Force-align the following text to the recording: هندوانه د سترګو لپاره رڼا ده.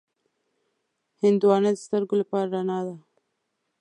هندوانه 1.23 1.69
د 1.73 1.77
سترګو 1.85 2.13
لپاره 2.21 2.47
رڼا 2.55 2.79
ده. 2.87 2.95